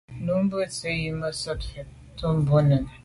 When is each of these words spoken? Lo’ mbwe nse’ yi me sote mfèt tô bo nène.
Lo’ 0.25 0.35
mbwe 0.43 0.63
nse’ 0.69 0.89
yi 1.01 1.09
me 1.19 1.29
sote 1.41 1.63
mfèt 1.67 1.89
tô 2.17 2.27
bo 2.47 2.57
nène. 2.69 2.91